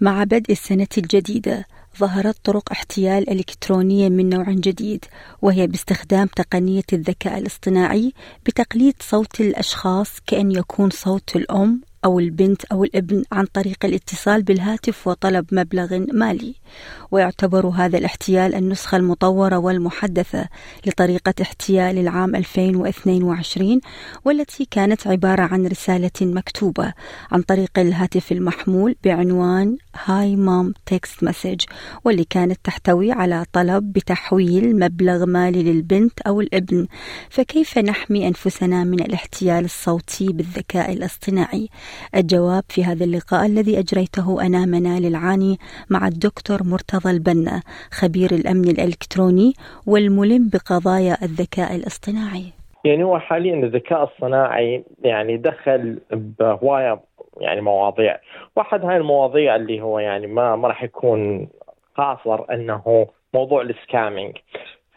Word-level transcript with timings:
مع 0.00 0.24
بدء 0.24 0.52
السنة 0.52 0.86
الجديدة 0.98 1.64
ظهرت 1.98 2.36
طرق 2.44 2.72
احتيال 2.72 3.30
إلكترونية 3.30 4.08
من 4.08 4.28
نوع 4.28 4.44
جديد 4.50 5.04
وهي 5.42 5.66
باستخدام 5.66 6.26
تقنية 6.26 6.82
الذكاء 6.92 7.38
الاصطناعي 7.38 8.12
بتقليد 8.46 8.94
صوت 9.00 9.40
الأشخاص 9.40 10.20
كأن 10.26 10.52
يكون 10.52 10.90
صوت 10.90 11.36
الأم 11.36 11.80
أو 12.04 12.18
البنت 12.18 12.64
أو 12.64 12.84
الابن 12.84 13.24
عن 13.32 13.46
طريق 13.46 13.84
الاتصال 13.84 14.42
بالهاتف 14.42 15.06
وطلب 15.06 15.46
مبلغ 15.52 16.06
مالي. 16.12 16.54
ويعتبر 17.10 17.66
هذا 17.66 17.98
الاحتيال 17.98 18.54
النسخة 18.54 18.96
المطورة 18.96 19.56
والمحدثة 19.58 20.48
لطريقة 20.86 21.34
احتيال 21.42 21.98
العام 21.98 22.36
2022 22.36 23.80
والتي 24.24 24.66
كانت 24.70 25.06
عبارة 25.06 25.42
عن 25.42 25.66
رسالة 25.66 26.10
مكتوبة 26.20 26.92
عن 27.32 27.42
طريق 27.42 27.78
الهاتف 27.78 28.32
المحمول 28.32 28.96
بعنوان 29.04 29.76
Hi 30.04 30.36
Mum 30.36 30.74
text 30.86 31.24
message 31.24 31.60
واللي 32.04 32.24
كانت 32.24 32.60
تحتوي 32.64 33.12
على 33.12 33.44
طلب 33.52 33.92
بتحويل 33.92 34.78
مبلغ 34.78 35.26
مالي 35.26 35.62
للبنت 35.62 36.20
أو 36.20 36.40
الابن. 36.40 36.86
فكيف 37.30 37.78
نحمي 37.78 38.28
أنفسنا 38.28 38.84
من 38.84 39.00
الاحتيال 39.00 39.64
الصوتي 39.64 40.26
بالذكاء 40.32 40.92
الاصطناعي؟ 40.92 41.68
الجواب 42.16 42.62
في 42.68 42.84
هذا 42.84 43.04
اللقاء 43.04 43.46
الذي 43.46 43.78
أجريته 43.78 44.46
أنا 44.46 44.66
منال 44.66 45.06
العاني 45.06 45.58
مع 45.90 46.08
الدكتور 46.08 46.58
مرتضى 46.64 47.10
البنا 47.10 47.62
خبير 47.90 48.30
الأمن 48.30 48.68
الإلكتروني 48.68 49.52
والملم 49.86 50.50
بقضايا 50.52 51.16
الذكاء 51.22 51.76
الاصطناعي. 51.76 52.44
يعني 52.84 53.04
هو 53.04 53.18
حاليا 53.18 53.54
الذكاء 53.54 54.04
الصناعي 54.04 54.84
يعني 55.04 55.36
دخل 55.36 56.00
بهواية 56.12 57.00
يعني 57.40 57.60
مواضيع. 57.60 58.20
واحد 58.56 58.84
هاي 58.84 58.96
المواضيع 58.96 59.56
اللي 59.56 59.80
هو 59.80 59.98
يعني 59.98 60.26
ما 60.26 60.56
ما 60.56 60.68
راح 60.68 60.82
يكون 60.82 61.48
قاصر 61.96 62.52
إنه 62.52 63.06
موضوع 63.34 63.62
ال 63.62 63.70
scamming 63.70 64.36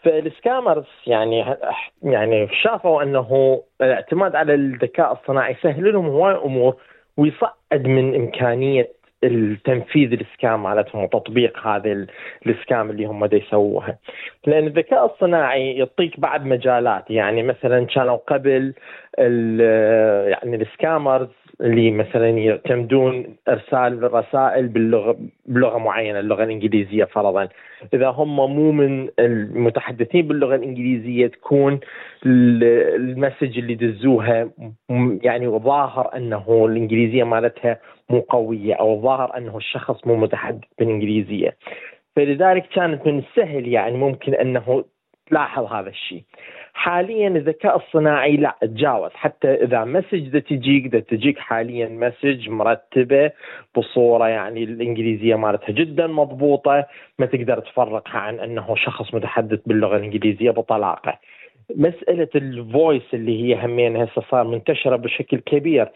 فال 0.04 0.20
scammers 0.20 0.84
يعني 1.06 1.56
يعني 2.02 2.48
شافوا 2.62 3.02
أنه 3.02 3.60
الاعتماد 3.80 4.36
على 4.36 4.54
الذكاء 4.54 5.12
الصناعي 5.12 5.52
يسهل 5.52 5.92
لهم 5.92 6.06
هواي 6.06 6.34
أمور 6.34 6.76
ويصعد 7.16 7.86
من 7.86 8.14
إمكانية 8.14 8.88
التنفيذ 9.24 10.12
ال 10.12 10.22
scam 10.22 10.62
مالتهم 10.62 11.04
وتطبيق 11.04 11.66
هذا 11.66 12.06
ال 12.46 12.55
scam 12.55 12.90
اللي 12.90 13.04
هم 13.04 13.26
دا 13.26 13.36
يسووها. 13.36 13.98
لأن 14.46 14.66
الذكاء 14.66 15.06
الصناعي 15.06 15.76
يعطيك 15.76 16.20
بعض 16.20 16.44
مجالات 16.46 17.10
يعني 17.10 17.42
مثلا 17.42 17.86
كانوا 17.86 18.16
قبل 18.16 18.74
يعني 19.18 20.56
السكامرز 20.56 21.28
اللي 21.60 21.90
مثلا 21.90 22.28
يعتمدون 22.28 23.36
أرسال 23.48 24.04
الرسائل 24.04 24.68
باللغة 24.68 25.16
بلغة 25.46 25.78
معينة 25.78 26.20
اللغة 26.20 26.44
الإنجليزية 26.44 27.04
فرضا. 27.04 27.48
إذا 27.94 28.08
هم 28.08 28.36
مو 28.36 28.72
من 28.72 29.08
المتحدثين 29.18 30.28
باللغة 30.28 30.54
الإنجليزية 30.54 31.26
تكون 31.26 31.80
المسج 32.26 33.58
اللي 33.58 33.74
دزوها 33.74 34.50
يعني 35.22 35.48
ظاهر 35.48 36.16
أنه 36.16 36.66
الإنجليزية 36.66 37.24
مالتها 37.24 37.78
مو 38.10 38.20
قوية 38.20 38.74
أو 38.74 39.02
ظاهر 39.02 39.36
أنه 39.36 39.56
الشخص 39.56 40.06
مو 40.06 40.16
متحدث 40.16 40.64
بالإنجليزية. 40.78 41.56
فلذلك 42.16 42.66
كانت 42.74 43.06
من 43.06 43.18
السهل 43.18 43.68
يعني 43.68 43.96
ممكن 43.96 44.34
أنه 44.34 44.84
تلاحظ 45.30 45.64
هذا 45.64 45.88
الشيء. 45.88 46.22
حاليا 46.74 47.28
الذكاء 47.28 47.76
الصناعي 47.76 48.36
لا 48.36 48.56
تجاوز 48.60 49.10
حتى 49.14 49.54
إذا 49.54 49.84
message 49.84 50.40
تجيك 50.40 50.86
ذا 50.94 51.00
تجيك 51.00 51.38
حاليا 51.38 51.88
message 51.88 52.48
مرتبة 52.48 53.30
بصورة 53.76 54.28
يعني 54.28 54.64
الإنجليزية 54.64 55.34
مالتها 55.34 55.72
جدا 55.72 56.06
مضبوطة 56.06 56.86
ما 57.18 57.26
تقدر 57.26 57.60
تفرقها 57.60 58.18
عن 58.18 58.40
أنه 58.40 58.74
شخص 58.76 59.14
متحدث 59.14 59.60
باللغة 59.66 59.96
الإنجليزية 59.96 60.50
بطلاقة. 60.50 61.18
مسألة 61.76 62.28
ال 62.34 62.47
voice 62.47 63.14
اللي 63.14 63.42
هي 63.42 63.64
همين 63.64 63.96
هسه 63.96 64.22
صار 64.30 64.44
منتشرة 64.44 64.96
بشكل 64.96 65.38
كبير 65.38 65.88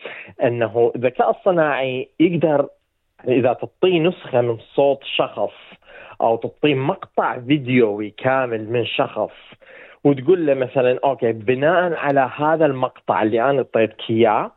أنه 0.42 0.92
الذكاء 0.96 1.30
الصناعي 1.30 2.08
يقدر 2.20 2.68
إذا 3.28 3.52
تعطيه 3.52 4.00
نسخة 4.00 4.40
من 4.40 4.58
صوت 4.74 5.04
شخص 5.04 5.54
أو 6.20 6.36
تعطيه 6.36 6.74
مقطع 6.74 7.40
فيديوي 7.40 8.10
كامل 8.10 8.70
من 8.70 8.86
شخص 8.86 9.30
وتقول 10.08 10.46
له 10.46 10.54
مثلا 10.54 10.98
okay 11.04 11.32
بناء 11.32 11.94
على 11.94 12.30
هذا 12.36 12.66
المقطع 12.66 13.22
اللي 13.22 13.50
أنا 13.50 13.58
اعطيتك 13.58 14.10
اياه 14.10 14.52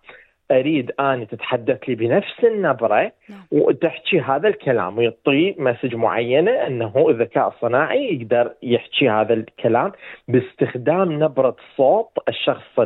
أريد 0.52 0.92
اني 1.00 1.26
تتحدث 1.26 1.80
لي 1.88 1.96
بنفس 1.96 2.44
النبرة 2.44 3.12
نعم. 3.30 3.46
وتحكي 3.52 4.20
هذا 4.20 4.48
الكلام 4.48 4.98
ويعطي 4.98 5.56
message 5.58 5.96
معينة 5.96 6.52
أنه 6.52 7.10
الذكاء 7.10 7.48
الصناعي 7.48 8.14
يقدر 8.14 8.54
يحكي 8.64 9.10
هذا 9.10 9.34
الكلام 9.34 9.92
باستخدام 10.28 11.24
نبرة 11.24 11.56
صوت 11.78 12.12
الشخص 12.30 12.80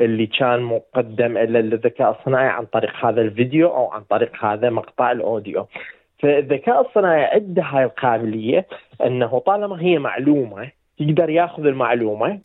اللي 0.00 0.26
كان 0.26 0.62
مقدم 0.62 1.36
إلى 1.36 1.58
الذكاء 1.58 2.10
الصناعي 2.10 2.48
عن 2.48 2.64
طريق 2.64 3.06
هذا 3.06 3.20
الفيديو 3.20 3.68
أو 3.68 3.90
عن 3.90 4.02
طريق 4.02 4.44
هذا 4.44 4.70
مقطع 4.70 5.12
ال 5.12 5.20
audio. 5.20 5.66
فالذكاء 6.18 6.80
الصناعي 6.80 7.24
عنده 7.24 7.62
هاي 7.62 7.84
القابلية 7.84 8.66
أنه 9.04 9.38
طالما 9.38 9.82
هي 9.82 9.98
معلومة 9.98 10.70
يقدر 11.00 11.30
ياخذ 11.30 11.66
المعلومة 11.66 12.40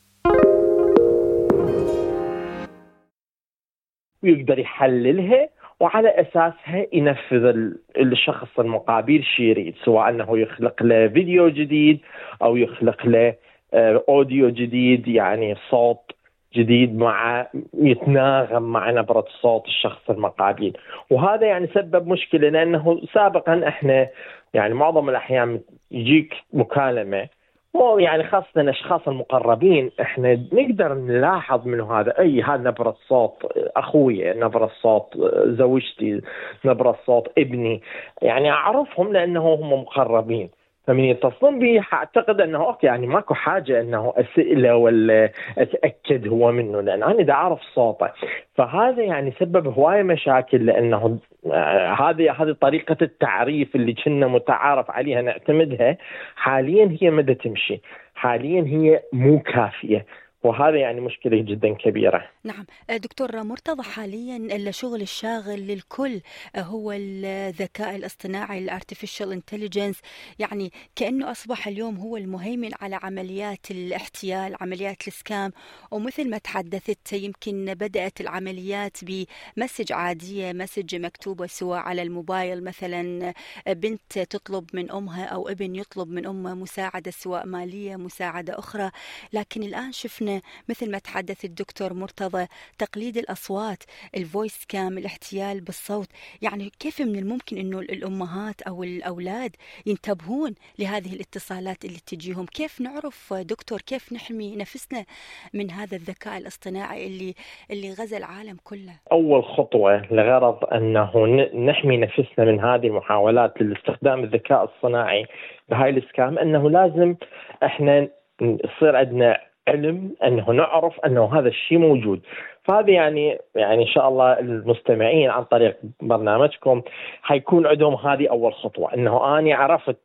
ويقدر 4.23 4.59
يحللها 4.59 5.49
وعلى 5.79 6.09
أساسها 6.09 6.85
ينفذ 6.93 7.71
الشخص 7.97 8.59
المقابل 8.59 9.23
شيء 9.23 9.45
يريد 9.45 9.75
سواء 9.83 10.09
أنه 10.09 10.39
يخلق 10.39 10.83
له 10.83 11.07
فيديو 11.07 11.49
جديد 11.49 11.99
أو 12.41 12.57
يخلق 12.57 13.05
له 13.05 13.35
آه، 13.73 14.03
أوديو 14.09 14.49
جديد 14.49 15.07
يعني 15.07 15.55
صوت 15.69 16.11
جديد 16.55 16.97
مع 16.97 17.47
يتناغم 17.73 18.63
مع 18.63 18.91
نبرة 18.91 19.25
صوت 19.41 19.65
الشخص 19.65 20.09
المقابل. 20.09 20.73
وهذا 21.09 21.47
يعني 21.47 21.67
سبب 21.67 22.07
مشكلة 22.07 22.49
لأنه 22.49 23.01
سابقا 23.13 23.67
إحنا 23.67 24.07
يعني 24.53 24.73
معظم 24.73 25.09
الأحيان 25.09 25.59
يجيك 25.91 26.33
مكالمة 26.53 27.27
مو 27.73 27.99
يعني 27.99 28.23
خاصة 28.23 28.61
الأشخاص 28.61 29.07
المقربين 29.07 29.91
إحنا 30.01 30.33
نقدر 30.53 30.93
نلاحظ 30.93 31.67
منه 31.67 31.99
هذا. 31.99 32.19
أي 32.19 32.41
هذا 32.41 32.63
نبرة 32.63 32.95
صوت 33.07 33.45
أخوي 33.75 34.33
نبرة 34.33 34.71
صوت 34.81 35.17
زوجتي 35.45 36.21
نبرة 36.65 36.99
صوت 37.05 37.27
ابني. 37.37 37.81
يعني 38.21 38.51
أعرفهم 38.51 39.13
لأنه 39.13 39.53
هم 39.53 39.73
مقربين. 39.81 40.49
فمن 40.91 41.03
يتصلون 41.03 41.59
بي 41.59 41.81
أعتقد 41.93 42.41
أنه 42.41 42.65
okay 42.65 42.87
يعني 42.87 43.07
ماكو 43.07 43.33
حاجة 43.33 43.81
أنه 43.81 44.13
اساله 44.17 44.75
ولا 44.75 45.31
اتاكد 45.57 46.27
هو 46.27 46.51
منه 46.51 46.81
لأن 46.81 47.03
أنا 47.03 47.19
إذا 47.19 47.33
أعرف 47.33 47.61
صوته. 47.61 48.09
فهذا 48.55 49.03
يعني 49.03 49.33
سبب 49.39 49.67
هواية 49.67 50.03
مشاكل 50.03 50.65
لأنه 50.65 51.19
آه، 51.51 51.93
هذه 51.93 52.31
هذه 52.31 52.51
طريقة 52.61 52.97
التعريف 53.01 53.75
اللي 53.75 53.93
كنا 53.93 54.27
متعارف 54.27 54.91
عليها 54.91 55.21
نعتمدها 55.21 55.97
حاليا 56.35 56.97
هي 57.01 57.09
مدى 57.09 57.35
تمشي. 57.35 57.81
حاليا 58.15 58.61
هي 58.61 59.01
مو 59.13 59.39
كافية. 59.39 60.05
وهذا 60.43 60.77
يعني 60.77 61.01
مشكلة 61.01 61.41
جدا 61.41 61.73
كبيرة. 61.73 62.29
نعم. 62.43 62.65
آه، 62.89 62.97
دكتور 62.97 63.43
مرتضى 63.43 63.83
حاليا 63.83 64.37
الشغل 64.37 65.01
الشاغل 65.01 65.59
للكل 65.67 66.21
آه، 66.55 66.61
هو 66.61 66.91
الذكاء 66.91 67.95
الاصطناعي 67.95 68.59
ال 68.59 68.66
artificial 68.66 69.31
intelligence 69.31 70.01
يعني 70.39 70.71
كأنه 70.95 71.31
أصبح 71.31 71.67
اليوم 71.67 71.97
هو 71.97 72.17
المهيمن 72.17 72.71
على 72.81 72.99
عمليات 73.03 73.71
الاحتيال 73.71 74.55
عمليات 74.61 75.07
ال 75.07 75.14
scam. 75.14 75.51
ومثل 75.91 76.29
ما 76.29 76.37
تحدثت 76.37 77.13
يمكن 77.13 77.73
بدأت 77.73 78.21
العمليات 78.21 78.97
ب 79.03 79.14
message 79.14 79.91
عادية 79.91 80.53
message 80.53 80.95
مكتوبة 80.95 81.47
سواء 81.47 81.79
على 81.79 82.01
الموبايل. 82.01 82.63
مثلا 82.63 83.33
آه، 83.67 83.73
بنت 83.73 84.19
تطلب 84.19 84.65
من 84.73 84.91
أمها 84.91 85.25
أو 85.25 85.49
ابن 85.49 85.75
يطلب 85.75 86.09
من 86.09 86.25
أمه 86.27 86.53
مساعدة 86.53 87.11
سواء 87.11 87.45
مالية 87.45 87.95
مساعدة 87.95 88.59
أخرى. 88.59 88.91
لكن 89.33 89.63
الآن 89.63 89.91
شفنا 89.91 90.30
مثل 90.69 90.91
ما 90.91 90.99
تحدث 90.99 91.45
الدكتور 91.45 91.93
مرتضى 91.93 92.47
تقليد 92.77 93.17
الأصوات 93.17 93.83
ال 94.17 94.25
voice 94.25 94.65
scam 94.69 94.97
الاحتيال 94.97 95.61
بالصوت. 95.61 96.07
يعني 96.41 96.71
كيف 96.79 97.01
من 97.01 97.15
الممكن 97.15 97.57
إنه 97.57 97.79
الأمهات 97.79 98.61
أو 98.61 98.83
الأولاد 98.83 99.55
ينتبهون 99.85 100.55
لهذه 100.79 101.13
الاتصالات 101.13 101.85
اللي 101.85 101.99
تجيهم؟ 102.07 102.45
كيف 102.45 102.81
نعرف 102.81 103.33
دكتور 103.33 103.81
كيف 103.81 104.13
نحمي 104.13 104.55
نفسنا 104.55 105.05
من 105.53 105.71
هذا 105.71 105.95
الذكاء 105.95 106.37
الاصطناعي 106.37 107.07
اللي 107.07 107.33
اللي 107.71 107.89
غزا 107.89 108.17
العالم 108.17 108.57
كله؟ 108.63 108.93
أول 109.11 109.43
خطوة 109.43 110.05
لغرض 110.11 110.65
أنه 110.73 111.11
نحمي 111.55 111.97
نفسنا 111.97 112.45
من 112.45 112.59
هذه 112.59 112.87
المحاولات 112.87 113.61
لاستخدام 113.61 114.23
الذكاء 114.23 114.63
الصناعي 114.63 115.25
بهاي 115.69 115.89
الاسكام 115.89 116.39
أنه 116.39 116.69
لازم 116.69 117.15
إحنا 117.63 118.07
يصير 118.41 118.95
عندنا 118.95 119.37
علم 119.67 120.15
أنه 120.23 120.51
نعرف 120.51 120.99
أنه 120.99 121.39
هذا 121.39 121.47
الشيء 121.47 121.77
موجود. 121.77 122.21
فهذه 122.63 122.91
يعني 122.91 123.39
يعني 123.55 123.81
إن 123.81 123.87
شاء 123.87 124.07
الله 124.07 124.39
المستمعين 124.39 125.29
عن 125.29 125.43
طريق 125.43 125.77
برنامجكم 126.01 126.81
حيكون 127.21 127.67
عندهم 127.67 127.95
هذه 127.95 128.29
أول 128.29 128.53
خطوة 128.53 128.93
أنه 128.93 129.39
أني 129.39 129.53
عرفت 129.53 129.97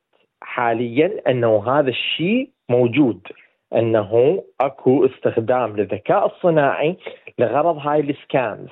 حاليا 0.42 1.20
أنه 1.28 1.68
هذا 1.68 1.88
الشيء 1.90 2.50
موجود 2.68 3.20
أنه 3.74 4.42
أكو 4.60 5.06
استخدام 5.06 5.76
للذكاء 5.76 6.26
الصناعي 6.26 6.96
لغرض 7.38 7.78
هاي 7.78 8.00
ال 8.00 8.11
scams 8.11 8.68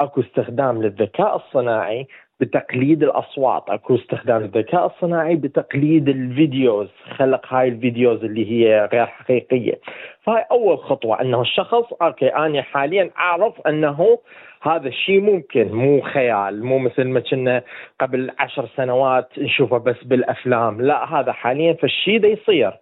أكو 0.00 0.20
استخدام 0.20 0.82
للذكاء 0.82 1.36
الصناعي 1.36 2.06
بتقليد 2.42 3.02
الأصوات. 3.02 3.62
اكو 3.68 3.94
استخدام 3.94 4.42
الذكاء 4.42 4.86
الصناعي 4.86 5.36
بتقليد 5.36 6.08
ال 6.08 6.18
videos. 6.18 6.88
خلق 7.16 7.54
هاي 7.54 7.68
ال 7.68 7.76
videos 7.76 8.24
اللي 8.24 8.52
هي 8.52 8.88
غير 8.92 9.06
حقيقية. 9.06 9.80
فهاي 10.22 10.44
أول 10.50 10.78
خطوة. 10.78 11.20
أنه 11.20 11.40
الشخص 11.40 11.92
okay 12.02 12.28
أنا 12.28 12.62
حاليا 12.62 13.10
أعرف 13.18 13.60
أنه 13.66 14.18
هذا 14.62 14.88
الشيء 14.88 15.20
ممكن. 15.20 15.72
مو 15.72 16.00
خيال. 16.00 16.64
مو 16.64 16.78
مثل 16.78 17.04
ما 17.04 17.20
كنا 17.20 17.62
قبل 18.00 18.30
عشر 18.38 18.68
سنوات 18.76 19.28
نشوفه 19.38 19.78
بس 19.78 20.04
بالأفلام. 20.04 20.80
لا 20.80 21.20
هذا 21.20 21.32
حاليا 21.32 21.72
فالشيء 21.72 22.20
ده 22.20 22.28
يصير. 22.28 22.72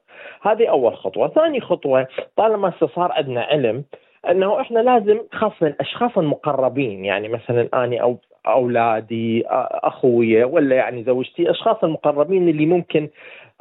هذه 0.42 0.66
أول 0.66 0.96
خطوة. 0.96 1.28
ثاني 1.28 1.60
خطوة 1.60 2.06
طالما 2.36 2.72
صار 2.94 3.12
عندنا 3.12 3.42
علم 3.42 3.84
أنه 4.28 4.60
إحنا 4.60 4.78
لازم 4.78 5.20
خاصة 5.32 5.66
الأشخاص 5.66 6.18
المقربين 6.18 7.04
يعني 7.04 7.28
مثلا 7.28 7.68
أني 7.74 8.02
أو 8.02 8.18
أولادي 8.46 9.44
أخوي 9.84 10.44
ولا 10.44 10.76
يعني 10.76 11.04
زوجتي 11.04 11.50
أشخاص 11.50 11.76
المقربين 11.84 12.48
اللي 12.48 12.66
ممكن 12.66 13.08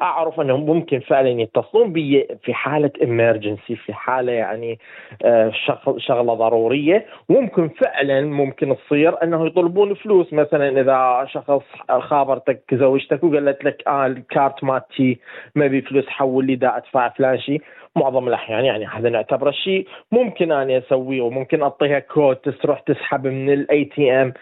أعرف 0.01 0.40
أنهم 0.40 0.66
ممكن 0.66 1.00
فعلا 1.00 1.30
يتصلون 1.30 1.94
بي 1.94 2.28
في 2.44 2.54
حالة 2.54 2.92
امرجنسي 3.04 3.75
في 3.75 3.94
حالة 3.94 4.31
يعني 4.31 4.80
آه، 5.24 5.51
شغلة 5.98 6.34
ضرورية. 6.34 7.06
ممكن 7.30 7.69
فعلا 7.69 8.22
ممكن 8.22 8.75
تصير 8.86 9.24
انه 9.24 9.46
يطلبون 9.48 9.94
فلوس. 9.94 10.34
مثلا 10.34 10.81
إذا 10.81 11.25
شخص 11.34 11.63
خابرتك 12.00 12.62
زوجتك 12.74 13.24
وقالت 13.24 13.63
لك 13.63 13.84
آه 13.88 14.06
الكارت 14.06 14.63
مالتي 14.63 15.19
ما 15.56 15.68
بي 15.68 15.81
فلوس 15.81 16.07
حول 16.07 16.45
لي 16.45 16.56
دا 16.56 16.78
أدفع 16.78 17.10
فلان 17.10 17.40
شيء 17.40 17.62
معظم 17.95 18.28
الأحيان 18.28 18.66
يعني 18.66 18.86
هذا 18.86 19.10
نعتبره 19.10 19.52
شيء 19.52 19.88
ممكن 20.12 20.52
اني 20.52 20.78
أسويه 20.78 21.22
وممكن 21.22 21.62
أعطيها 21.62 22.00
كود 22.00 22.36
تروح 22.36 22.80
تسحب 22.80 23.28
من 23.28 23.54
ال 23.54 23.86
ATM 23.86 24.34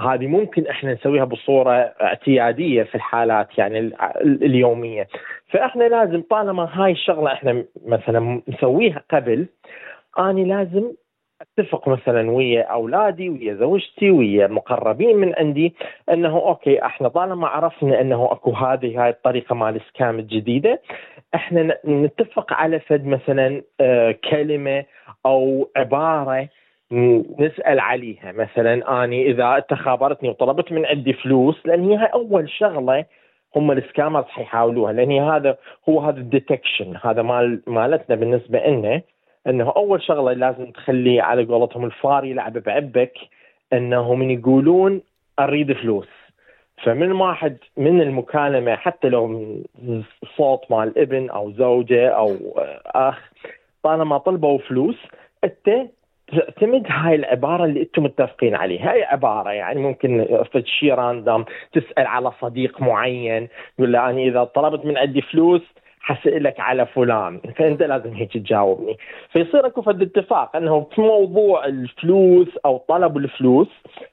هذه 0.00 0.26
ممكن 0.26 0.66
إحنا 0.66 0.92
نسويها 0.94 1.24
بصورة 1.24 1.72
اعتيادية 2.02 2.82
في 2.82 2.94
الحالات 2.94 3.58
يعني 3.58 3.92
اليومية. 4.22 5.08
فإحنا 5.48 5.84
لازم 5.84 6.22
طالما 6.30 6.68
هاي 6.72 6.92
الشغلة 6.92 7.32
إحنا 7.32 7.64
مثلا 7.86 8.42
نسويها 8.48 9.02
قبل 9.10 9.46
اني 10.18 10.44
لازم 10.44 10.92
أتفق 11.42 11.88
مثلا 11.88 12.30
ويا 12.30 12.62
أولادي 12.62 13.28
ويا 13.28 13.54
زوجتي 13.54 14.10
ويا 14.10 14.46
مقربين 14.46 15.16
من 15.16 15.34
عندي 15.38 15.74
إنه 16.10 16.36
okay 16.36 16.84
إحنا 16.84 17.08
طالما 17.08 17.48
عرفنا 17.48 18.00
إنه 18.00 18.32
أكو 18.32 18.50
هذه 18.50 19.02
هاي 19.04 19.10
الطريقة 19.10 19.54
مال 19.54 19.76
ال 19.76 19.84
scam 19.84 20.18
الجديدة 20.18 20.80
إحنا 21.34 21.78
نتفق 21.84 22.52
على 22.52 22.80
فد 22.80 23.06
مثلا 23.06 23.62
آه، 23.80 24.14
كلمة 24.30 24.84
أو 25.26 25.70
عبارة 25.76 26.48
نسأل 27.38 27.80
عليها 27.80 28.32
مثلا 28.32 29.04
آني 29.04 29.30
إذا 29.30 29.56
انت 29.56 29.74
خابرتني 29.74 30.28
وطلبت 30.28 30.72
من 30.72 30.86
عندي 30.86 31.12
فلوس 31.12 31.66
لأن 31.66 31.90
هي 31.90 32.04
أول 32.06 32.50
شغلة 32.50 33.04
هم 33.56 33.72
ال 33.72 33.78
scammers 33.78 34.24
حيحاولوها 34.24 34.92
لأن 34.92 35.18
هذا 35.18 35.56
هو 35.88 36.00
هذا 36.00 36.18
ال 36.18 36.26
detection 36.26 36.96
هذا 37.02 37.22
مال 37.22 37.62
مالتنا 37.66 38.16
بالنسبة 38.16 38.58
لنا 38.66 39.02
إنه 39.46 39.72
أول 39.76 40.02
شغلة 40.02 40.32
لازم 40.32 40.70
تخلي 40.70 41.20
على 41.20 41.44
قولتهم 41.44 41.84
الفار 41.84 42.24
يلعب 42.24 42.52
بعبك 42.52 43.18
إنه 43.72 44.14
من 44.14 44.30
يقولون 44.30 45.00
أريد 45.38 45.72
فلوس. 45.72 46.08
فمن 46.82 47.12
واحد 47.12 47.56
من 47.76 48.00
المكالمة 48.00 48.76
حتى 48.76 49.08
لو 49.08 49.26
من 49.26 50.02
صوت 50.36 50.70
مال 50.70 50.98
ابن 50.98 51.30
أو 51.30 51.52
زوجة 51.52 52.08
أو 52.08 52.36
أخ 52.86 53.30
طالما 53.82 54.18
طلبوا 54.18 54.58
فلوس 54.58 54.96
أنت 55.44 55.90
تعتمد 56.32 56.86
هاي 56.88 57.14
العبارة 57.14 57.64
اللي 57.64 57.82
أنتم 57.82 58.02
متفقين 58.02 58.54
عليها. 58.54 58.92
هاي 58.92 59.04
عبارة 59.04 59.50
يعني 59.50 59.80
ممكن 59.80 60.26
في 60.52 60.62
شيء 60.66 60.94
راندوم 60.94 61.44
تسأل 61.72 62.06
على 62.06 62.32
صديق 62.40 62.80
معين 62.80 63.48
يقول 63.78 63.92
له 63.92 64.10
أنا 64.10 64.18
إذا 64.20 64.44
طلبت 64.44 64.84
من 64.84 64.98
عندي 64.98 65.22
فلوس 65.22 65.62
حسألك 66.00 66.60
على 66.60 66.86
فلان 66.86 67.40
فأنت 67.56 67.82
لازم 67.82 68.12
هيك 68.12 68.32
تجاوبني. 68.32 68.96
فيصير 69.32 69.66
أكو 69.66 69.82
فد 69.82 70.02
اتفاق 70.02 70.56
أنه 70.56 70.86
في 70.94 71.00
موضوع 71.00 71.64
الفلوس 71.64 72.56
أو 72.64 72.76
طلب 72.78 73.16
الفلوس 73.16 73.68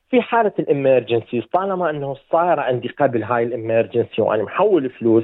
في 0.10 0.21
حالة 0.21 0.51
ال 0.60 0.68
emergency 0.68 1.42
طالما 1.42 1.89
أنه 1.89 2.16
صايره 2.31 2.62
عندي 2.62 2.88
قبل 2.88 3.24
هاي 3.24 3.44
ال 3.44 3.51
emergency 3.51 4.22
وأنا 4.21 4.44
محول 4.44 4.89
فلوس 4.89 5.24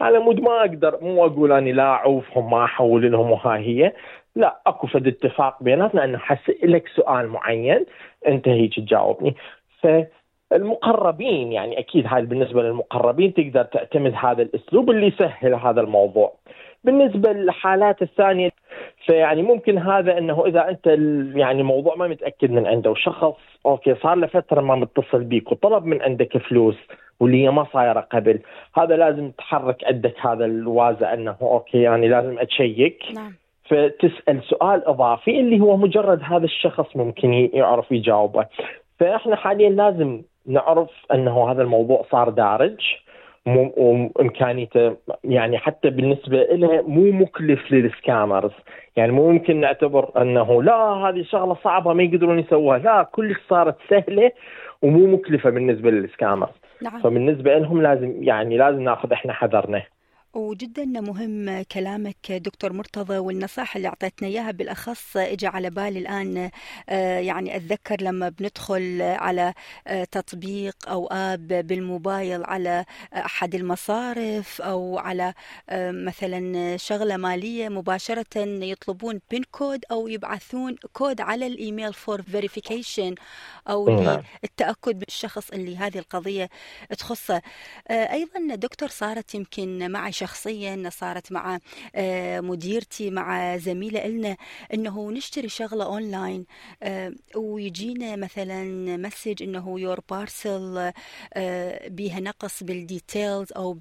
على 0.00 0.18
مود 0.18 0.40
ما 0.40 0.60
أقدر 0.60 0.98
مو 1.02 1.26
أقول 1.26 1.52
اني 1.52 1.72
لا 1.72 1.82
أعوفهم 1.82 2.50
ما 2.50 2.64
أحول 2.64 3.12
لهم 3.12 3.30
وهاي 3.30 3.60
هي. 3.60 3.92
لا 4.36 4.60
اكو 4.66 4.86
فد 4.86 5.06
اتفاق 5.06 5.62
بيناتنا 5.62 6.04
انه 6.04 6.18
حسألك 6.18 6.88
سؤال 6.88 7.28
معين 7.28 7.86
أنت 8.28 8.48
هيك 8.48 8.76
تجاوبني 8.76 9.34
ف 9.82 9.86
المقربين 10.52 11.52
يعني 11.52 11.78
أكيد 11.78 12.06
هاي 12.06 12.22
بالنسبة 12.22 12.62
للمقربين 12.62 13.34
تقدر 13.34 13.62
تعتمد 13.62 14.14
هذا 14.16 14.42
الأسلوب 14.42 14.90
اللي 14.90 15.06
يسهل 15.06 15.54
هذا 15.54 15.80
الموضوع. 15.80 16.34
بالنسبة 16.84 17.32
للحالات 17.32 18.02
الثانية 18.02 18.50
فيعني 19.06 19.42
ممكن 19.42 19.78
هذا 19.78 20.18
أنه 20.18 20.46
إذا 20.46 20.68
أنت 20.68 20.86
يعني 21.36 21.60
الموضوع 21.60 21.94
ما 21.94 22.08
متأكد 22.08 22.50
من 22.50 22.66
عنده 22.66 22.90
وشخص 22.90 23.34
okay 23.66 23.94
صار 23.94 24.14
له 24.14 24.26
فترة 24.26 24.60
ما 24.60 24.74
متصل 24.74 25.24
بيك 25.24 25.52
وطلب 25.52 25.84
من 25.84 26.02
عندك 26.02 26.38
فلوس 26.38 26.76
واللي 27.20 27.44
هي 27.44 27.50
ما 27.50 27.66
صايرة 27.72 28.00
قبل 28.00 28.40
هذا 28.76 28.96
لازم 28.96 29.30
تحرك 29.30 29.84
عندك 29.84 30.14
هذا 30.20 30.44
الوازع 30.44 31.14
أنه 31.14 31.36
okay 31.42 31.82
يعني 31.82 32.08
لازم 32.08 32.38
أ 32.38 32.49
check 32.49 33.02
نعم. 33.14 33.32
فتسأل 33.64 34.42
سؤال 34.42 34.88
إضافي 34.88 35.40
اللي 35.40 35.60
هو 35.60 35.76
مجرد 35.76 36.20
هذا 36.22 36.44
الشخص 36.44 36.96
ممكن 36.96 37.32
يعرف 37.32 37.92
يجاوبه. 37.92 38.46
فإحنا 38.98 39.36
حاليا 39.36 39.70
لازم 39.70 40.22
نعرف 40.46 40.90
أنه 41.14 41.50
هذا 41.50 41.62
الموضوع 41.62 42.04
صار 42.10 42.28
دارج 42.28 42.80
وإمكانيته 43.46 44.96
يعني 45.24 45.58
حتى 45.58 45.90
بالنسبة 45.90 46.42
له 46.42 46.82
مو 46.82 47.10
مكلف 47.10 47.72
للسكامرز. 47.72 48.52
يعني 48.96 49.12
مو 49.12 49.30
ممكن 49.30 49.60
نعتبر 49.60 50.22
أنه 50.22 50.62
لا 50.62 50.74
هذه 50.74 51.22
شغلة 51.22 51.56
صعبة 51.64 51.92
ما 51.92 52.02
يقدرون 52.02 52.38
يسووها. 52.38 52.78
لا 52.78 53.02
كلش 53.02 53.38
صارت 53.48 53.76
سهلة 53.90 54.32
ومو 54.82 55.06
مكلفة 55.06 55.50
بالنسبة 55.50 55.90
للسكامرز. 55.90 56.52
نعم. 56.82 57.00
فبالنسبة 57.00 57.58
لهم 57.58 57.82
لازم 57.82 58.22
يعني 58.22 58.58
لازم 58.58 58.82
ناخذ 58.82 59.12
إحنا 59.12 59.32
حذرنا. 59.32 59.82
وجدا 60.34 60.84
مهم 60.84 61.62
كلامك 61.62 62.32
دكتور 62.32 62.72
مرتضى 62.72 63.18
والنصائح 63.18 63.76
اللي 63.76 63.88
أعطيتنا 63.88 64.28
إياها 64.28 64.50
بالأخص 64.50 65.16
اجى 65.16 65.46
على 65.46 65.70
بالي 65.70 65.98
الآن 65.98 66.50
آه، 66.88 67.18
يعني 67.18 67.56
أتذكر 67.56 68.02
لما 68.02 68.28
بندخل 68.28 69.02
على 69.02 69.54
آه، 69.86 70.04
تطبيق 70.04 70.76
أو 70.88 71.06
app 71.06 71.48
بالموبايل 71.48 72.44
على 72.44 72.84
أحد 73.12 73.54
المصارف 73.54 74.62
أو 74.62 74.98
على 74.98 75.34
آه، 75.70 75.90
مثلا 75.90 76.76
شغلة 76.76 77.16
مالية 77.16 77.68
مباشرة 77.68 78.38
يطلبون 78.64 79.20
بين 79.30 79.42
كود 79.52 79.84
أو 79.90 80.08
يبعثون 80.08 80.76
كود 80.92 81.20
على 81.20 81.46
ال 81.46 81.54
email 81.54 81.92
for 81.92 82.22
verification 82.22 83.14
أو 83.68 84.00
نعم. 84.02 84.22
للتأكد 84.42 84.98
بالشخص 84.98 85.50
اللي 85.50 85.76
هذه 85.76 85.98
القضية 85.98 86.48
تخصه 86.98 87.42
أيضا 87.90 88.54
دكتور 88.54 88.88
صارت 88.88 89.34
يمكن 89.34 89.90
معي 89.90 90.12
شخصيا 90.24 90.90
صارت 90.90 91.32
مع 91.32 91.58
آه، 91.94 92.40
مديرتي 92.40 93.10
مع 93.10 93.56
زميلة 93.56 94.04
إلنا 94.04 94.36
إنه 94.74 95.10
نشتري 95.10 95.48
شغلة 95.48 95.84
أونلاين 95.84 96.46
آه، 96.82 97.12
ويجينا 97.36 98.16
مثلا 98.16 98.64
message 98.96 99.42
إنه 99.42 99.80
your 99.80 100.00
parcel 100.10 100.92
بيها 101.86 102.20
نقص 102.20 102.62
بال 102.62 102.82
details 102.82 103.52
أو 103.52 103.72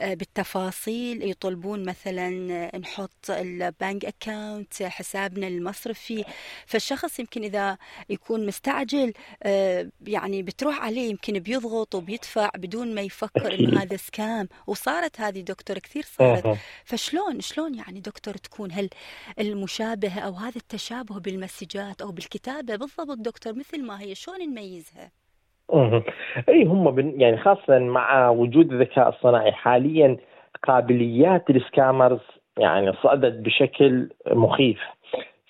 بالتفاصيل. 0.00 1.30
يطلبون 1.30 1.84
مثلا 1.84 2.30
نحط 2.78 3.30
ال 3.30 3.45
bank 3.45 4.04
account 4.04 4.82
حسابنا 4.82 5.48
المصرفي. 5.48 6.24
فالشخص 6.66 7.18
يمكن 7.18 7.44
إذا 7.44 7.78
يكون 8.10 8.46
مستعجل 8.46 9.12
يعني 10.06 10.42
بتروح 10.42 10.80
عليه 10.80 11.10
يمكن 11.10 11.38
بيضغط 11.38 11.94
وبيدفع 11.94 12.50
بدون 12.56 12.94
ما 12.94 13.00
يفكر 13.00 13.54
إنه 13.54 13.82
هذا 13.82 13.96
scam 13.96 14.48
وصارت 14.66 15.20
هذه 15.20 15.31
دكتور 15.40 15.78
كثير 15.78 16.02
صارت. 16.02 16.58
فشلون 16.84 17.40
شلون 17.40 17.74
يعني 17.74 18.00
دكتور 18.00 18.34
تكون 18.34 18.72
هل 18.72 18.88
المشابهة 19.40 20.20
أو 20.20 20.32
هذا 20.32 20.56
التشابه 20.56 21.20
بالمسجات 21.20 22.02
أو 22.02 22.12
بالكتابة؟ 22.12 22.76
بالضبط 22.76 23.18
دكتور 23.18 23.52
مثل 23.52 23.86
ما 23.86 24.00
هي 24.00 24.14
شلون 24.14 24.38
نميزها؟ 24.50 25.10
إي 26.48 26.64
هم 26.64 27.14
يعني 27.20 27.36
خاصة 27.36 27.78
مع 27.78 28.28
وجود 28.28 28.72
الذكاء 28.72 29.08
الصناعي 29.08 29.52
حاليا 29.52 30.16
قابليات 30.62 31.50
السكامرز 31.50 32.20
يعني 32.58 32.92
صعدت 33.02 33.34
بشكل 33.34 34.10
مخيف. 34.26 34.78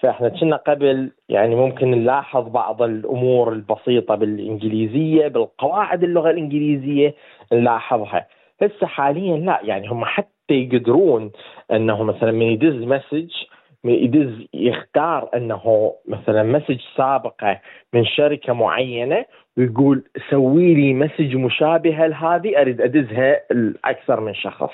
فإحنا 0.01 0.29
كنا 0.29 0.57
قبل 0.57 1.11
يعني 1.29 1.55
ممكن 1.55 1.91
نلاحظ 1.91 2.49
بعض 2.49 2.83
الأمور 2.83 3.53
البسيطة 3.53 4.15
بالإنجليزية 4.15 5.29
بالقواعد 5.29 6.03
اللغة 6.05 6.31
الإنجليزية 6.31 7.15
نلاحظها. 7.53 8.27
هسه 8.63 8.87
حاليا 8.87 9.37
لا. 9.37 9.61
يعني 9.63 9.89
هم 9.89 10.05
حتى 10.05 10.29
يقدرون 10.51 11.31
إنه 11.73 12.03
مثلا 12.03 12.33
من 12.33 12.43
يدز 12.43 12.75
message 12.85 13.31
يدز 13.85 14.47
يختار 14.55 15.29
إنه 15.35 15.93
مثلا 16.09 16.43
message 16.43 16.81
سابقة 16.97 17.61
من 17.95 18.05
شركة 18.05 18.53
معينة 18.53 19.25
ويقول 19.57 20.05
سوي 20.31 20.75
لي 20.75 20.95
message 20.95 21.37
مشابهه 21.37 22.07
لهذه 22.07 22.61
أريد 22.61 22.81
أدزها 22.81 23.41
لأكثر 23.51 24.21
من 24.21 24.35
شخص. 24.35 24.71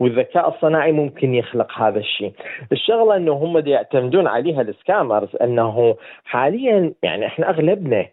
والذكاء 0.00 0.48
الصناعي 0.48 0.92
ممكن 0.92 1.34
يخلق 1.34 1.72
هذا 1.80 1.98
الشيء. 1.98 2.32
الشغلة 2.72 3.16
إنه 3.16 3.32
هم 3.32 3.62
يعتمدون 3.66 4.26
عليها 4.26 4.62
ال 4.62 4.70
scammers 4.70 5.36
إنه 5.42 5.96
حاليا 6.24 6.92
يعني 7.02 7.26
إحنا 7.26 7.50
أغلبنا 7.50 8.06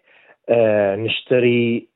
آه 0.50 0.96
نشتري 0.96 1.88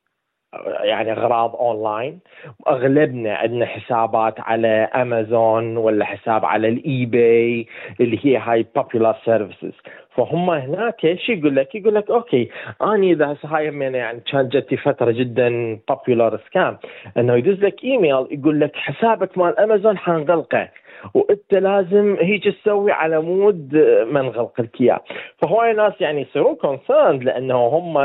يعني 0.88 1.12
أغراض 1.12 1.56
أونلاين. 1.56 2.20
أغلبنا 2.68 3.36
عندنا 3.36 3.66
حسابات 3.66 4.40
على 4.40 4.90
أمازون 4.96 5.78
ولا 5.78 6.06
حساب 6.06 6.46
على 6.46 6.68
ال 6.68 7.06
eBay 7.06 7.68
اللي 8.00 8.20
هي 8.24 8.38
هاي 8.38 8.66
popular 8.76 9.18
services 9.26 9.74
فهم 10.16 10.50
هناك 10.50 11.06
إيش 11.06 11.30
يقول 11.30 11.56
لك؟ 11.56 11.76
يقول 11.76 11.96
لك 11.96 12.10
okay 12.10 12.50
اني 12.82 13.12
إذا 13.12 13.38
هاي 13.46 13.72
من 13.72 13.96
يعني 13.96 14.20
كانت 14.32 14.58
جتي 14.58 14.78
فترة 14.78 15.12
جدا 15.12 15.80
popular 15.90 16.40
scam 16.50 16.78
إنه 17.18 17.36
يدز 17.36 17.64
لك 17.64 17.84
إيميل 17.84 18.28
يقول 18.32 18.60
لك 18.60 18.76
حسابك 18.76 19.38
مال 19.38 19.60
أمازون 19.60 19.98
حنغلقه 19.98 20.70
وإنت 21.14 21.54
لازم 21.54 22.18
هيك 22.22 22.44
تسوي 22.44 22.92
على 22.92 23.22
مود 23.22 23.76
ما 24.12 24.22
نغلق 24.22 24.62
لك 24.62 24.82
إياه. 24.82 25.04
فهواي 25.38 25.74
ناس 25.74 25.94
يعني 26.00 26.22
يصيرون 26.22 26.56
concerned 26.56 27.24
لأنه 27.24 27.68
هم 27.68 27.98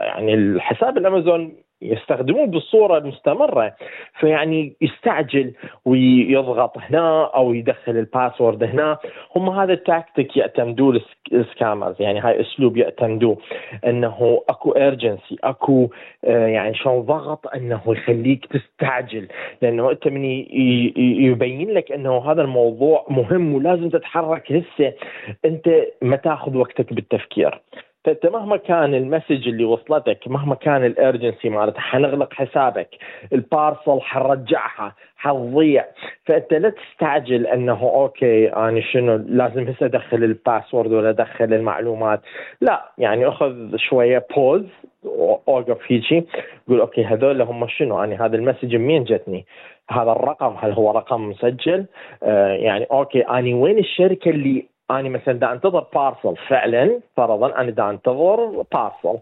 يعني 0.00 0.34
الحساب 0.34 0.98
الأمازون 0.98 1.65
يستخدموه 1.82 2.46
بالصورة 2.46 2.98
المستمرة 2.98 3.74
فيعني 4.20 4.76
يستعجل 4.80 5.52
ويضغط 5.84 6.78
هنا 6.78 7.24
أو 7.24 7.54
يدخل 7.54 7.96
ال 7.96 8.04
password 8.04 8.64
هنا. 8.64 8.98
هم 9.36 9.50
هذا 9.50 9.72
التاكتيك 9.72 10.36
يعتمدوه 10.36 11.00
ال 11.32 11.40
scammers 11.40 12.02
يعني 12.02 12.20
هاي 12.20 12.40
أسلوب 12.40 12.76
يعتمدوه 12.76 13.38
أنه 13.86 14.42
أكو 14.48 14.72
urgency 14.72 15.36
أكو 15.44 15.90
آه، 16.24 16.46
يعني 16.46 16.74
شلون 16.74 17.00
ضغط 17.00 17.46
أنه 17.54 17.82
يخليك 17.86 18.46
تستعجل. 18.46 19.28
لأنه 19.62 19.90
أنت 19.90 20.08
من 20.08 20.24
يبين 21.24 21.70
لك 21.70 21.92
أنه 21.92 22.32
هذا 22.32 22.42
الموضوع 22.42 23.06
مهم 23.10 23.54
ولازم 23.54 23.88
تتحرك 23.88 24.52
هسه. 24.52 24.92
أنت 25.44 25.68
ما 26.02 26.16
تاخذ 26.16 26.56
وقتك 26.56 26.92
بالتفكير. 26.92 27.60
فانت 28.06 28.26
مهما 28.26 28.56
كان 28.56 28.94
ال 28.94 29.01
message 29.01 29.48
اللي 29.48 29.64
وصلتك 29.64 30.18
مهما 30.26 30.54
كان 30.54 30.84
ال 30.84 30.92
urgency 30.92 31.48
مالتها 31.48 31.80
حنغلق 31.80 32.32
حسابك. 32.32 32.88
ال 33.32 33.42
parcel 33.42 34.00
حنرجعها 34.00 34.94
حتضيع 35.16 35.84
فأنت 36.24 36.54
لا 36.54 36.70
تستعجل 36.70 37.46
أنه 37.46 37.82
okay 37.82 38.48
أنا 38.48 38.80
شنو 38.80 39.16
لازم 39.16 39.68
هسه 39.68 39.86
أدخل 39.86 40.24
ال 40.24 40.32
password 40.32 40.92
ولا 40.92 41.10
أدخل 41.10 41.44
المعلومات. 41.44 42.20
لا 42.60 42.90
يعني 42.98 43.28
أخذ 43.28 43.76
شوية 43.76 44.26
pause 44.36 44.64
أوقف 45.48 45.78
هيجي 45.86 46.26
قول 46.68 46.80
okay 46.80 47.04
هذول 47.04 47.42
هم 47.42 47.66
شنو؟ 47.68 48.04
أنا 48.04 48.26
هذا 48.26 48.36
ال 48.36 48.41
message 48.41 48.76
منين 48.76 49.04
جتني؟ 49.04 49.46
هذا 49.90 50.12
الرقم 50.12 50.56
هل 50.60 50.72
هو 50.72 50.90
رقم 50.90 51.28
مسجل؟ 51.28 51.86
آه 52.22 52.52
يعني 52.52 52.84
okay 52.84 53.20
اني 53.20 53.54
وين 53.54 53.78
الشركة 53.78 54.30
اللي 54.30 54.75
أنا 54.90 55.08
مثلا 55.08 55.34
دا 55.38 55.52
أنتظر 55.52 55.86
parcel 55.94 56.36
فعلا 56.48 57.00
فرضا 57.16 57.60
أنا 57.60 57.70
دا 57.70 57.90
أنتظر 57.90 58.64
parcel 58.72 59.18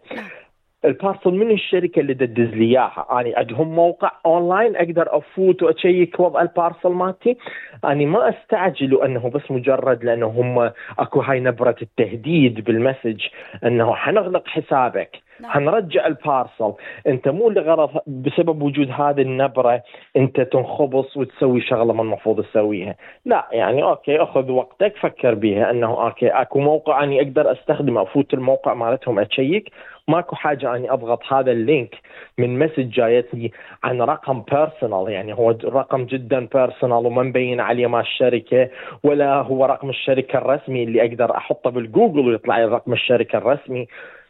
ال 0.84 0.91
parcel 0.91 1.30
من 1.30 1.50
الشركة 1.50 2.00
اللي 2.00 2.14
تدز 2.14 2.54
لي 2.54 2.64
إياها؟ 2.64 3.06
أنا 3.10 3.32
عندهم 3.36 3.74
موقع 3.74 4.12
اونلاين 4.26 4.76
أقدر 4.76 5.16
أفوت 5.16 5.62
وأ 5.62 5.79
check 5.79 6.20
وضع 6.20 6.42
ال 6.42 6.49
parcel 6.49 6.88
مالتي. 6.88 7.36
أنا 7.84 8.04
ما 8.04 8.28
أستعجل 8.28 9.02
أنه 9.02 9.30
بس 9.30 9.50
مجرد 9.50 10.04
لأنه 10.04 10.26
هم 10.26 10.72
أكو 10.98 11.20
هاي 11.20 11.40
نبرة 11.40 11.76
التهديد 11.82 12.64
بال 12.64 12.77
message 12.77 13.20
إنه 13.64 13.94
حنغلق 13.94 14.48
حسابك. 14.48 15.23
نعم. 15.40 15.50
حنرجع 15.50 16.06
البارسل 16.06 16.72
انت 17.06 17.28
مو 17.28 17.50
لغرض 17.50 17.90
بسبب 18.06 18.62
وجود 18.62 18.90
هذه 18.90 19.22
النبرة 19.22 19.82
انت 20.16 20.40
تنخبص 20.40 21.16
وتسوي 21.16 21.60
شغلة 21.60 21.92
ما 21.92 22.02
المفروض 22.02 22.44
تسويها. 22.44 22.94
لا 23.24 23.48
يعني 23.52 23.82
okay 23.82 24.22
أخذ 24.22 24.50
وقتك 24.50 24.96
فكر 24.96 25.34
بيها 25.34 25.70
أنه 25.70 26.06
okay 26.06 26.28
أكو 26.28 26.60
موقع 26.60 27.04
أني 27.04 27.20
أقدر 27.20 27.52
أستخدمه 27.52 28.02
أفوت 28.02 28.34
الموقع 28.34 28.74
مالتهم 28.74 29.18
ا 29.18 29.27
check 29.27 29.72
ماكو 30.08 30.36
حاجة 30.36 30.76
أني 30.76 30.92
أضغط 30.92 31.32
هذا 31.32 31.52
ال 31.52 31.61
link 31.61 31.94
من 32.38 32.58
message 32.58 32.90
جايتني 32.90 33.52
عن 33.84 34.02
رقم 34.02 34.42
personal 34.42 35.12
يعني 35.12 35.34
هو 35.34 35.50
رقم 35.64 36.04
جدا 36.04 36.48
personal 36.54 37.06
وما 37.06 37.22
مبين 37.22 37.60
عليه 37.60 37.86
مال 37.86 38.00
الشركة 38.00 38.68
ولا 39.04 39.34
هو 39.34 39.64
رقم 39.64 39.90
الشركة 39.90 40.38
الرسمي 40.38 40.84
اللي 40.84 41.00
أقدر 41.00 41.36
أحطه 41.36 41.70
بالجوجل 41.70 42.28
ويطلع 42.28 42.58
لي 42.58 42.64
رقم 42.64 42.92
الشركة 42.92 43.38
الرسمي. 43.38 43.86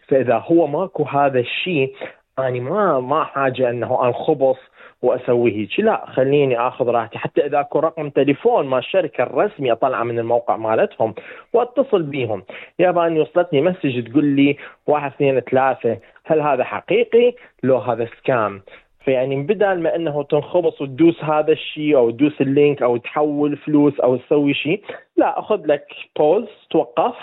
فإذا 0.08 0.42
هو 0.46 0.66
ماكو 0.66 1.02
هذا 1.02 1.40
الشيء 1.40 1.94
اني 2.38 2.60
ما 2.60 3.00
ما 3.00 3.24
حاجة 3.24 3.70
إنه 3.70 4.06
انخبص 4.06 4.56
واسوي 5.02 5.52
هيك 5.52 5.80
لا 5.80 6.06
خليني 6.06 6.58
آخذ 6.58 6.88
راحتي. 6.88 7.18
حتى 7.18 7.46
إذا 7.46 7.60
أكو 7.60 7.78
رقم 7.78 8.10
تليفون 8.10 8.66
مال 8.66 8.78
الشركة 8.78 9.22
الرسمي 9.22 9.72
اطلعه 9.72 10.02
من 10.02 10.18
الموقع 10.18 10.56
مالتهم 10.56 11.14
وأتصل 11.52 12.02
بيهم. 12.02 12.42
يابا 12.78 13.06
اني 13.06 13.20
وصلتني 13.20 13.60
message 13.60 14.10
تقول 14.10 14.24
لي 14.24 14.56
واحد 14.86 15.12
اثنين 15.12 15.40
ثلاثة 15.40 15.98
هل 16.24 16.40
هذا 16.40 16.64
حقيقي؟ 16.64 17.34
لو 17.62 17.78
هذا 17.78 18.04
scam. 18.04 18.62
فيعني 19.04 19.42
بدل 19.42 19.82
ما 19.82 19.96
إنه 19.96 20.22
تنخبص 20.22 20.82
وتدوس 20.82 21.24
هذا 21.24 21.52
الشيء 21.52 21.96
أو 21.96 22.10
تدوس 22.10 22.40
ال 22.40 22.49
link 22.49 22.82
أو 22.82 22.96
تحول 22.96 23.56
فلوس 23.56 24.00
أو 24.00 24.16
تسوي 24.16 24.54
شيء 24.54 24.82
لا 25.16 25.38
أخذ 25.38 25.66
لك 25.66 25.86
pause 26.18 26.48
توقف. 26.70 27.14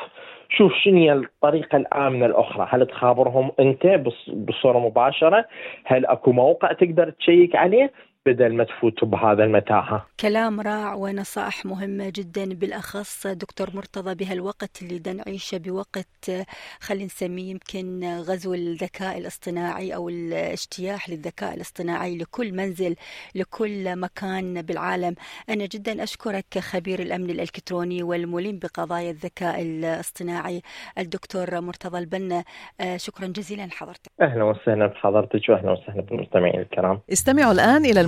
شوف 0.57 0.73
شنو 0.73 0.97
هي 0.97 1.13
الطريقة 1.13 1.77
الامنه 1.77 2.25
الأخرى. 2.25 2.67
هل 2.69 2.87
تخابرهم 2.87 3.51
أنت 3.59 4.01
بصورة 4.33 4.79
مباشرة؟ 4.79 5.45
هل 5.85 6.05
أكو 6.05 6.31
موقع 6.31 6.71
تقدر 6.71 7.09
تشيك 7.09 7.55
عليه؟ 7.55 7.91
بدل 8.25 8.55
ما 8.55 8.63
تفوتوا 8.63 9.07
بهذا 9.07 9.43
المتاهة 9.43 10.05
كلام 10.19 10.61
رائع 10.61 10.93
ونصائح 10.93 11.65
مهمة 11.65 12.09
جدا 12.15 12.53
بالأخص 12.53 13.27
دكتور 13.27 13.75
مرتضى 13.75 14.15
بهالوقت 14.15 14.81
اللي 14.81 14.99
دا 14.99 15.13
نعيشه 15.13 15.57
بوقت 15.57 16.31
خلينا 16.79 17.05
نسميه 17.05 17.51
يمكن 17.51 18.03
غزو 18.03 18.53
الذكاء 18.53 19.17
الاصطناعي 19.17 19.95
أو 19.95 20.09
الاجتياح 20.09 21.09
للذكاء 21.09 21.53
الاصطناعي 21.53 22.17
لكل 22.17 22.53
منزل 22.53 22.95
لكل 23.35 23.95
مكان 23.95 24.61
بالعالم. 24.61 25.15
أنا 25.49 25.65
جدا 25.65 26.03
أشكرك 26.03 26.59
خبير 26.59 26.99
الأمن 26.99 27.29
الإلكتروني 27.29 28.03
والملم 28.03 28.59
بقضايا 28.59 29.11
الذكاء 29.11 29.61
الاصطناعي 29.61 30.61
الدكتور 30.97 31.61
مرتضى 31.61 31.99
البنا. 31.99 32.43
شكرا 32.95 33.27
جزيلا 33.27 33.65
لحضرتك 33.65 34.11
أهلا 34.21 34.43
وسهلا 34.43 34.87
بحضرتك 34.87 35.49
وأهلا 35.49 35.71
وسهلا 35.71 36.01
بالمستمعين 36.01 36.59
الكرام. 36.59 36.99
استمعوا 37.11 37.51
الآن 37.51 37.85
إلى 37.85 38.01